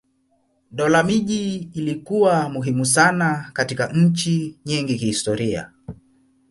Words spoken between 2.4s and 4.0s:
muhimu sana katika